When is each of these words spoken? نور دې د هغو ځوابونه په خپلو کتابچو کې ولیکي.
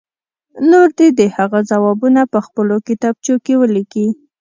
نور 0.69 0.87
دې 0.97 1.07
د 1.19 1.21
هغو 1.35 1.59
ځوابونه 1.71 2.21
په 2.33 2.39
خپلو 2.45 2.75
کتابچو 2.87 3.33
کې 3.45 3.53
ولیکي. 3.61 4.07